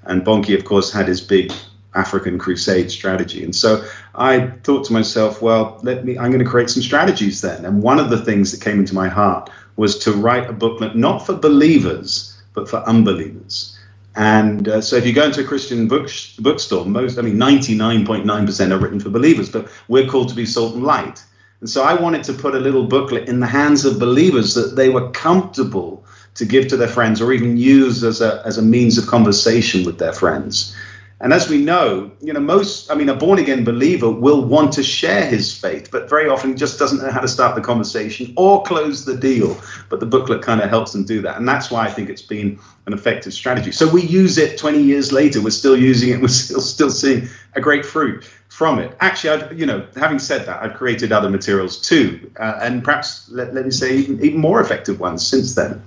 [0.04, 1.54] And Bonnke, of course, had his big
[1.96, 3.44] African crusade strategy.
[3.44, 7.42] And so I thought to myself, well, let me I'm going to create some strategies
[7.42, 7.66] then.
[7.66, 10.96] And one of the things that came into my heart was to write a booklet
[10.96, 13.73] not for believers, but for unbelievers.
[14.16, 18.72] And uh, so if you go into a Christian book, bookstore, most, I mean, 99.9%
[18.72, 21.24] are written for believers, but we're called to be salt and light.
[21.62, 24.76] And so I wanted to put a little booklet in the hands of believers that
[24.76, 28.62] they were comfortable to give to their friends or even use as a, as a
[28.62, 30.76] means of conversation with their friends.
[31.24, 34.74] And as we know, you know, most, I mean, a born again believer will want
[34.74, 38.34] to share his faith, but very often just doesn't know how to start the conversation
[38.36, 39.58] or close the deal.
[39.88, 41.38] But the booklet kind of helps them do that.
[41.38, 43.72] And that's why I think it's been an effective strategy.
[43.72, 45.42] So we use it 20 years later.
[45.42, 46.20] We're still using it.
[46.22, 48.94] We're still, still seeing a great fruit from it.
[49.00, 53.30] Actually, I've, you know, having said that, I've created other materials too, uh, and perhaps
[53.32, 55.82] let, let me say even, even more effective ones since then.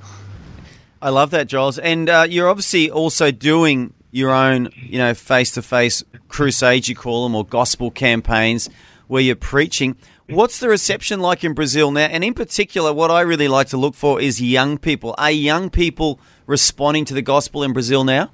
[1.03, 1.79] I love that, Giles.
[1.79, 6.96] And uh, you're obviously also doing your own, you know, face to face crusades, you
[6.96, 8.70] call them, or gospel campaigns
[9.09, 9.94] where you're preaching.
[10.29, 12.07] What's the reception like in Brazil now?
[12.07, 15.14] And in particular, what I really like to look for is young people.
[15.18, 18.31] Are young people responding to the gospel in Brazil now?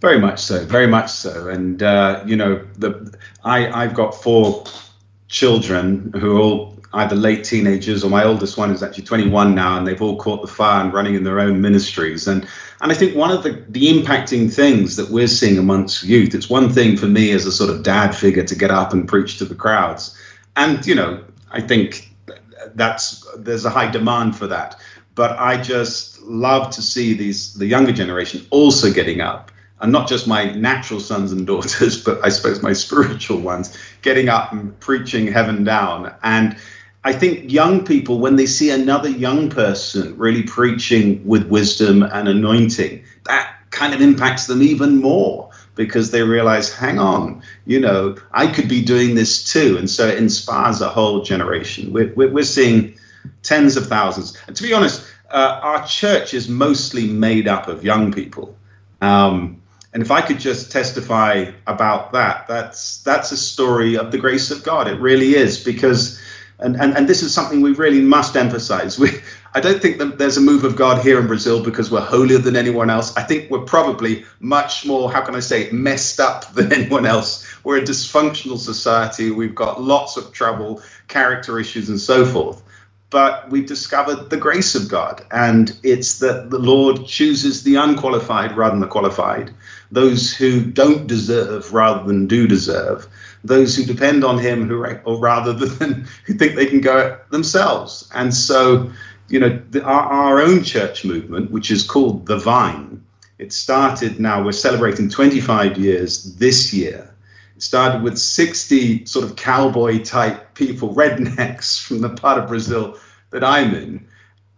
[0.00, 1.48] Very much so, very much so.
[1.48, 4.64] And uh, you know, the I I've got four
[5.28, 9.86] children who all either late teenagers or my oldest one is actually 21 now and
[9.86, 12.26] they've all caught the fire and running in their own ministries.
[12.26, 12.46] And
[12.80, 16.48] and I think one of the the impacting things that we're seeing amongst youth it's
[16.48, 19.38] one thing for me as a sort of dad figure to get up and preach
[19.38, 20.16] to the crowds.
[20.56, 22.10] And you know I think
[22.74, 24.76] that's there's a high demand for that.
[25.14, 29.50] But I just love to see these the younger generation also getting up.
[29.80, 34.28] And not just my natural sons and daughters, but I suppose my spiritual ones, getting
[34.28, 36.14] up and preaching heaven down.
[36.22, 36.56] And
[37.04, 42.28] I think young people, when they see another young person really preaching with wisdom and
[42.28, 48.16] anointing, that kind of impacts them even more because they realize, hang on, you know,
[48.32, 49.76] I could be doing this too.
[49.76, 51.92] And so it inspires a whole generation.
[51.92, 52.96] We're, we're, seeing
[53.42, 54.38] tens of thousands.
[54.46, 58.56] And to be honest, uh, our church is mostly made up of young people.
[59.00, 59.60] Um,
[59.92, 64.50] and if I could just testify about that, that's that's a story of the grace
[64.50, 64.88] of God.
[64.88, 66.20] It really is because
[66.58, 68.98] and, and, and this is something we really must emphasize.
[68.98, 69.10] We,
[69.54, 72.38] I don't think that there's a move of God here in Brazil because we're holier
[72.38, 73.16] than anyone else.
[73.16, 77.46] I think we're probably much more, how can I say, messed up than anyone else.
[77.64, 79.30] We're a dysfunctional society.
[79.30, 82.62] We've got lots of trouble, character issues, and so forth.
[83.10, 88.56] But we've discovered the grace of God, and it's that the Lord chooses the unqualified
[88.56, 89.54] rather than the qualified,
[89.92, 93.06] those who don't deserve rather than do deserve
[93.44, 98.10] those who depend on him who or rather than who think they can go themselves.
[98.14, 98.90] And so
[99.28, 103.02] you know the, our, our own church movement which is called the vine
[103.38, 107.12] it started now we're celebrating 25 years this year.
[107.56, 112.98] It started with 60 sort of cowboy type people rednecks from the part of brazil
[113.30, 114.06] that i'm in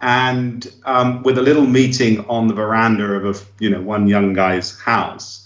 [0.02, 4.34] and um, with a little meeting on the veranda of a, you know one young
[4.34, 5.45] guy's house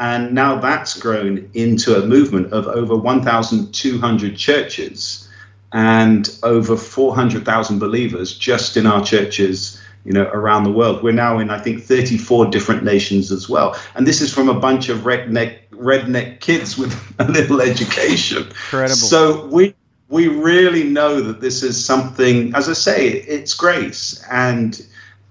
[0.00, 5.28] and now that's grown into a movement of over 1,200 churches
[5.72, 11.02] and over 400,000 believers just in our churches you know around the world.
[11.02, 13.78] We're now in i think 34 different nations as well.
[13.94, 18.44] And this is from a bunch of redneck redneck kids with a little education.
[18.44, 18.96] Incredible.
[18.96, 19.74] So we
[20.08, 24.84] we really know that this is something as i say it's grace and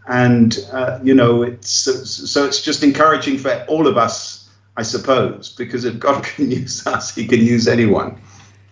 [0.08, 4.39] and uh, you know it's so it's just encouraging for all of us
[4.78, 8.20] I suppose, because if God can use us, He can use anyone.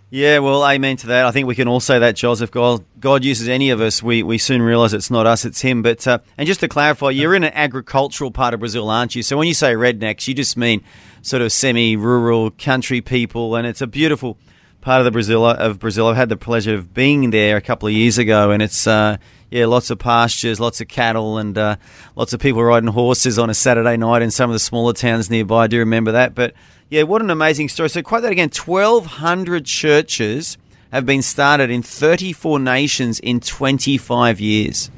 [0.09, 1.25] Yeah, well, amen to that.
[1.25, 2.49] I think we can all say that, Joseph.
[2.49, 4.01] God, God uses any of us.
[4.01, 5.81] We, we soon realize it's not us, it's Him.
[5.81, 9.23] But uh, and just to clarify, you're in an agricultural part of Brazil, aren't you?
[9.23, 10.81] So when you say rednecks, you just mean
[11.21, 14.37] sort of semi-rural country people, and it's a beautiful
[14.79, 16.07] part of the Brazil of Brazil.
[16.07, 19.17] I've had the pleasure of being there a couple of years ago, and it's uh,
[19.49, 21.77] yeah, lots of pastures, lots of cattle, and uh,
[22.15, 25.29] lots of people riding horses on a Saturday night in some of the smaller towns
[25.29, 25.63] nearby.
[25.63, 26.35] I do remember that.
[26.35, 26.53] But
[26.89, 27.89] yeah, what an amazing story.
[27.89, 30.57] So, quote that again 1,200 churches
[30.91, 34.89] have been started in 34 nations in 25 years.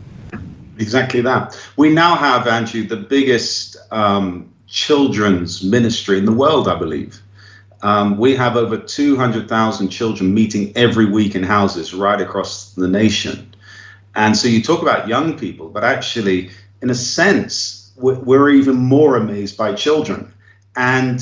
[0.78, 1.60] Exactly that.
[1.78, 7.22] We now have, Andrew, the biggest um, children's ministry in the world, I believe.
[7.82, 13.49] Um, we have over 200,000 children meeting every week in houses right across the nation.
[14.16, 16.52] And so you talk about young people, but actually,
[16.82, 20.34] in a sense, we're even more amazed by children.
[20.76, 21.22] And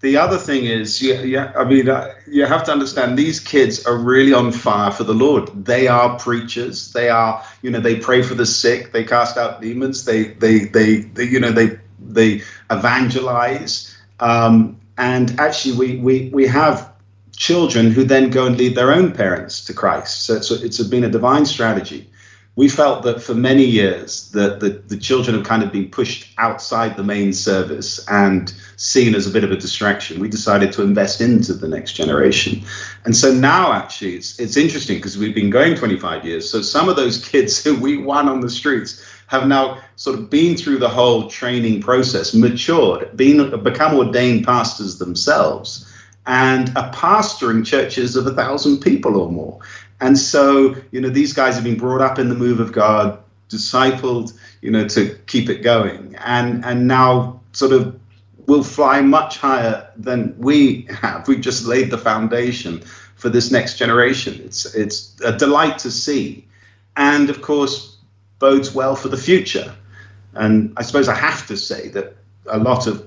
[0.00, 3.86] the other thing is, yeah, yeah I mean, uh, you have to understand these kids
[3.86, 5.64] are really on fire for the Lord.
[5.64, 6.92] They are preachers.
[6.92, 8.92] They are, you know, they pray for the sick.
[8.92, 10.04] They cast out demons.
[10.04, 13.96] They, they, they, they you know, they, they evangelize.
[14.20, 16.92] Um, and actually, we, we, we have
[17.36, 20.22] children who then go and lead their own parents to Christ.
[20.22, 22.08] So it's, it's been a divine strategy
[22.54, 26.34] we felt that for many years that the, the children have kind of been pushed
[26.36, 30.20] outside the main service and seen as a bit of a distraction.
[30.20, 32.62] We decided to invest into the next generation.
[33.06, 36.50] And so now actually it's it's interesting because we've been going 25 years.
[36.50, 40.28] So some of those kids who we won on the streets have now sort of
[40.28, 45.88] been through the whole training process, matured, been become ordained pastors themselves
[46.26, 49.58] and are pastoring churches of a thousand people or more.
[50.02, 53.22] And so, you know, these guys have been brought up in the move of God,
[53.48, 58.00] discipled, you know, to keep it going, and and now sort of
[58.46, 61.28] will fly much higher than we have.
[61.28, 62.80] We've just laid the foundation
[63.14, 64.40] for this next generation.
[64.44, 66.48] It's it's a delight to see,
[66.96, 67.96] and of course
[68.40, 69.72] bodes well for the future.
[70.34, 73.06] And I suppose I have to say that a lot of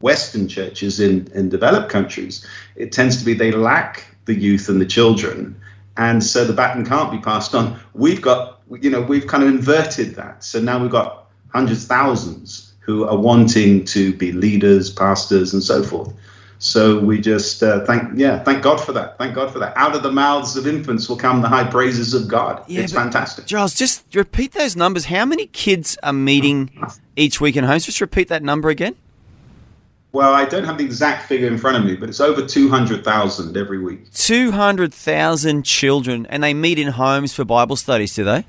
[0.00, 4.80] Western churches in, in developed countries, it tends to be they lack the youth and
[4.80, 5.56] the children
[5.96, 7.78] and so the baton can't be passed on.
[7.94, 10.42] We've got, you know, we've kind of inverted that.
[10.44, 15.82] So now we've got hundreds, thousands who are wanting to be leaders, pastors, and so
[15.82, 16.12] forth.
[16.58, 19.18] So we just uh, thank, yeah, thank God for that.
[19.18, 19.76] Thank God for that.
[19.76, 22.62] Out of the mouths of infants will come the high praises of God.
[22.68, 23.46] Yeah, it's fantastic.
[23.46, 25.06] Giles, just repeat those numbers.
[25.06, 26.70] How many kids are meeting
[27.16, 27.84] each week in homes?
[27.84, 28.94] Just repeat that number again.
[30.12, 33.56] Well, I don't have the exact figure in front of me, but it's over 200,000
[33.56, 34.12] every week.
[34.12, 38.44] 200,000 children, and they meet in homes for Bible studies, do they?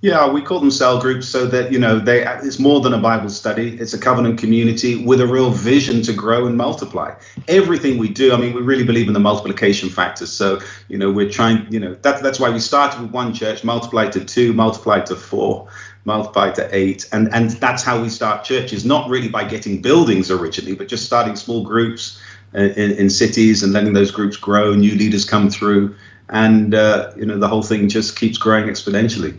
[0.00, 2.98] Yeah, we call them cell groups so that, you know, they it's more than a
[2.98, 3.76] Bible study.
[3.78, 7.14] It's a covenant community with a real vision to grow and multiply.
[7.48, 10.26] Everything we do, I mean, we really believe in the multiplication factor.
[10.26, 13.64] So, you know, we're trying, you know, that, that's why we started with one church,
[13.64, 15.68] multiplied to two, multiplied to four
[16.06, 17.06] multiply to eight.
[17.12, 21.04] And, and that's how we start churches, not really by getting buildings originally, but just
[21.04, 22.22] starting small groups
[22.54, 25.94] uh, in, in cities and letting those groups grow, new leaders come through.
[26.28, 29.36] And, uh, you know, the whole thing just keeps growing exponentially.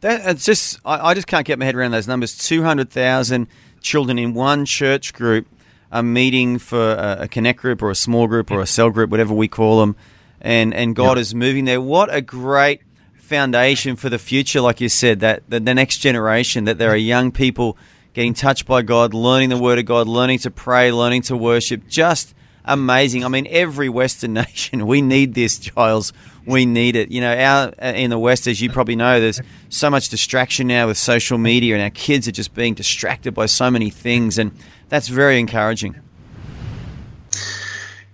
[0.00, 2.36] That, it's just, I, I just can't get my head around those numbers.
[2.36, 3.46] 200,000
[3.80, 5.46] children in one church group
[5.92, 9.10] are meeting for a, a, connect group or a small group or a cell group,
[9.10, 9.96] whatever we call them.
[10.40, 11.22] And, and God yep.
[11.22, 11.80] is moving there.
[11.80, 12.80] What a great
[13.26, 17.32] foundation for the future, like you said, that the, next generation, that there are young
[17.32, 17.76] people
[18.14, 21.86] getting touched by God, learning the Word of God, learning to pray, learning to worship.
[21.88, 23.24] Just amazing.
[23.24, 26.12] I mean, every Western nation, we need this, Giles.
[26.46, 27.10] We need it.
[27.10, 30.68] You know, our uh, in the West, as you probably know, there's so much distraction
[30.68, 34.38] now with social media, and our kids are just being distracted by so many things,
[34.38, 34.52] and
[34.88, 36.00] that's very encouraging.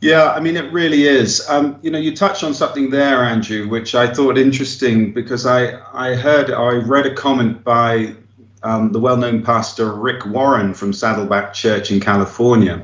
[0.02, 1.48] Yeah, I mean, it really is.
[1.48, 5.80] Um, you know, you touched on something there, Andrew, which I thought interesting because I,
[5.92, 8.16] I heard, I read a comment by
[8.64, 12.82] um, the well known pastor Rick Warren from Saddleback Church in California.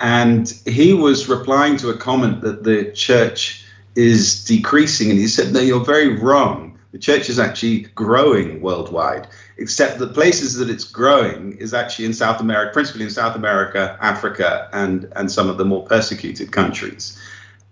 [0.00, 5.10] And he was replying to a comment that the church is decreasing.
[5.10, 6.65] And he said, No, you're very wrong.
[6.96, 9.28] The church is actually growing worldwide
[9.58, 13.98] except the places that it's growing is actually in South America, principally in South America,
[14.00, 17.20] Africa, and, and some of the more persecuted countries.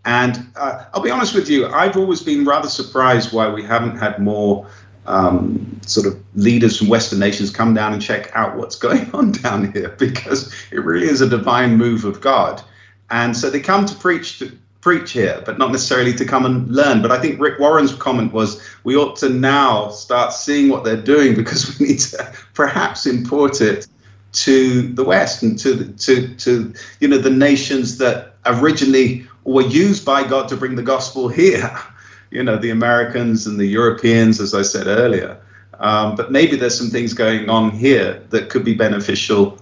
[0.05, 3.97] And uh, I'll be honest with you, I've always been rather surprised why we haven't
[3.97, 4.67] had more
[5.07, 9.33] um, sort of leaders from Western nations come down and check out what's going on
[9.33, 12.61] down here because it really is a divine move of God.
[13.09, 14.53] And so they come to preach to,
[14.85, 17.01] preach here, but not necessarily to come and learn.
[17.01, 21.09] But I think Rick Warren's comment was we ought to now start seeing what they're
[21.15, 23.89] doing because we need to perhaps import it
[24.33, 29.63] to the West and to the, to to you know the nations that originally were
[29.63, 31.77] used by God to bring the gospel here.
[32.31, 35.39] You know the Americans and the Europeans, as I said earlier.
[35.79, 39.57] Um, but maybe there's some things going on here that could be beneficial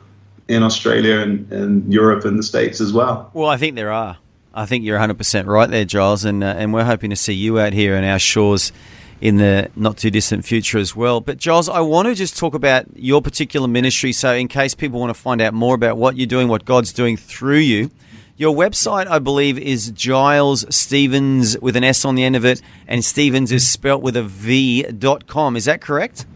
[0.49, 3.31] in Australia and, and Europe and the States as well.
[3.35, 4.17] Well, I think there are.
[4.55, 7.59] I think you're 100% right there, Giles, and, uh, and we're hoping to see you
[7.59, 8.73] out here in our shores
[9.21, 11.21] in the not too distant future as well.
[11.21, 14.13] But, Giles, I want to just talk about your particular ministry.
[14.13, 16.93] So, in case people want to find out more about what you're doing, what God's
[16.93, 17.91] doing through you,
[18.37, 22.61] your website, I believe, is Giles Stevens with an S on the end of it,
[22.89, 25.55] and Stevens is spelt with a V dot com.
[25.55, 26.27] Is that correct?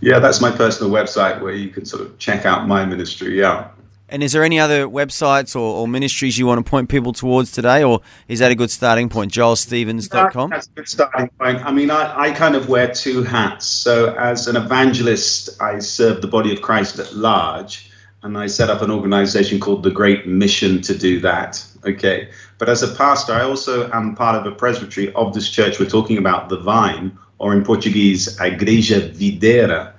[0.00, 3.38] Yeah, that's my personal website where you can sort of check out my ministry.
[3.38, 3.68] Yeah.
[4.08, 7.50] And is there any other websites or, or, ministries you want to point people towards
[7.50, 9.32] today, or is that a good starting point?
[9.32, 10.50] GilesStevens.com?
[10.50, 11.64] That's a good starting point.
[11.64, 13.66] I mean, I, I kind of wear two hats.
[13.66, 17.90] So, as an evangelist, I serve the body of Christ at large.
[18.22, 21.64] and I set up an organization called the Great Mission to do that.
[21.84, 22.28] Okay.
[22.58, 25.88] But as a pastor, I also am part of a presbytery of this church we're
[25.88, 29.92] talking about, the Vine, or in Portuguese, a Igreja Videira.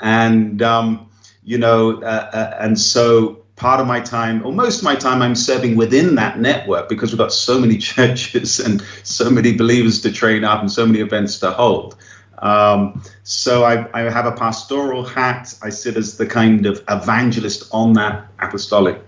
[0.00, 1.10] And, um,
[1.44, 5.20] you know, uh, uh, and so part of my time, or most of my time,
[5.20, 10.00] I'm serving within that network because we've got so many churches and so many believers
[10.00, 11.94] to train up and so many events to hold.
[12.38, 15.54] Um, so I, I, have a pastoral hat.
[15.62, 18.98] I sit as the kind of evangelist on that apostolic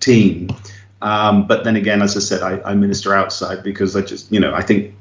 [0.00, 0.50] team.
[1.00, 4.38] Um, but then again, as I said, I, I, minister outside because I just, you
[4.38, 4.94] know, I think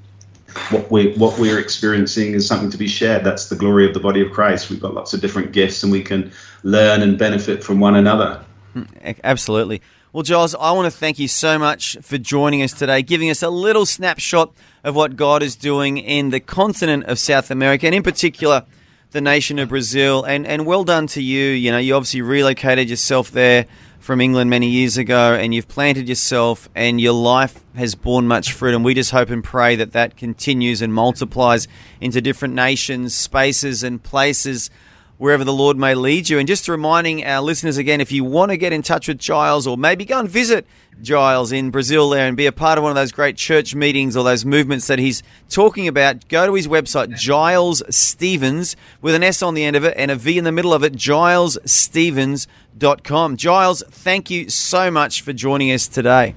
[0.70, 3.26] what we what we're experiencing is something to be shared.
[3.26, 4.70] That's the glory of the body of Christ.
[4.70, 6.32] We've got lots of different gifts, and we can
[6.64, 8.42] learn and benefit from one another.
[8.74, 8.84] Hmm,
[9.24, 9.82] absolutely.
[10.14, 13.42] Well, Giles, I want to thank you so much for joining us today, giving us
[13.42, 14.54] a little snapshot
[14.84, 18.66] of what God is doing in the continent of South America, and in particular,
[19.12, 20.24] the nation of Brazil.
[20.24, 21.48] And, and well done to you.
[21.48, 23.68] You know, you obviously relocated yourself there
[24.00, 28.52] from England many years ago, and you've planted yourself, and your life has borne much
[28.52, 28.74] fruit.
[28.74, 31.68] And we just hope and pray that that continues and multiplies
[32.00, 34.70] into different nations, spaces, and places
[35.22, 36.40] wherever the Lord may lead you.
[36.40, 39.68] And just reminding our listeners again, if you want to get in touch with Giles
[39.68, 40.66] or maybe go and visit
[41.04, 44.18] Giles in Brazil there and be a part of one of those great church meetings
[44.18, 49.22] or those movements that he's talking about, go to his website, Giles Stevens, with an
[49.22, 53.38] S on the end of it and a V in the middle of it, gilesstevens.com.
[53.38, 56.34] Giles, thank you so much for joining us today.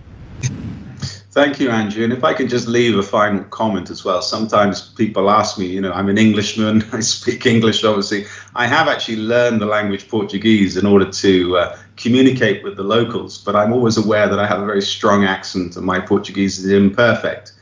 [1.34, 2.04] Thank you, Andrew.
[2.04, 4.22] And if I can just leave a final comment as well.
[4.22, 8.26] Sometimes people ask me, you know, I'm an Englishman, I speak English, obviously.
[8.54, 13.36] I have actually learned the language Portuguese in order to uh, communicate with the locals,
[13.38, 16.70] but I'm always aware that I have a very strong accent and my Portuguese is
[16.70, 17.52] imperfect.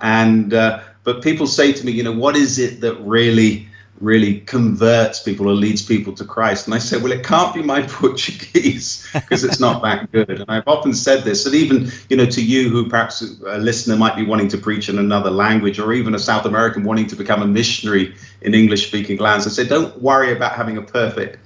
[0.00, 3.68] And, uh, but people say to me, you know, what is it that really
[4.02, 6.66] really converts people or leads people to Christ.
[6.66, 10.28] And I said, well, it can't be my Portuguese because it's not that good.
[10.28, 13.96] And I've often said this, and even you know to you who perhaps a listener
[13.96, 17.16] might be wanting to preach in another language, or even a South American wanting to
[17.16, 19.46] become a missionary in English-speaking lands.
[19.46, 21.38] I said, don't worry about having a perfect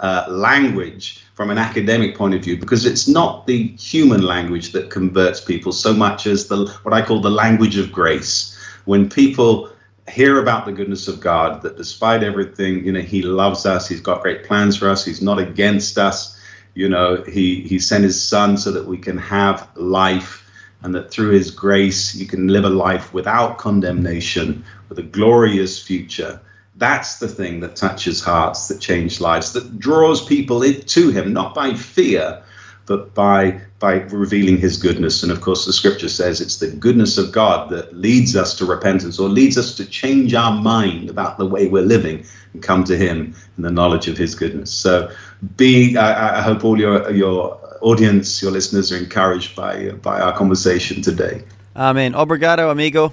[0.00, 4.88] uh, language from an academic point of view because it's not the human language that
[4.88, 8.56] converts people so much as the what I call the language of grace.
[8.84, 9.70] When people
[10.08, 14.00] hear about the goodness of God, that despite everything, you know, He loves us, He's
[14.00, 16.38] got great plans for us, He's not against us.
[16.74, 20.50] You know, He He sent His Son so that we can have life,
[20.82, 25.82] and that through His grace you can live a life without condemnation, with a glorious
[25.82, 26.40] future.
[26.76, 31.54] That's the thing that touches hearts, that changes lives, that draws people to Him, not
[31.54, 32.42] by fear,
[32.86, 35.22] but by by revealing his goodness.
[35.22, 38.64] And of course, the scripture says it's the goodness of God that leads us to
[38.64, 42.24] repentance or leads us to change our mind about the way we're living
[42.54, 44.72] and come to him in the knowledge of his goodness.
[44.72, 45.10] So
[45.58, 50.32] be, I, I hope all your, your audience, your listeners are encouraged by, by our
[50.34, 51.44] conversation today.
[51.76, 52.14] Amen.
[52.14, 53.12] Obrigado, amigo.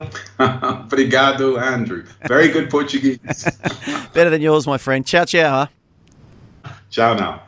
[0.40, 2.04] Obrigado, Andrew.
[2.26, 3.20] Very good Portuguese.
[4.12, 5.06] Better than yours, my friend.
[5.06, 5.68] Ciao, ciao.
[6.90, 7.47] Ciao now.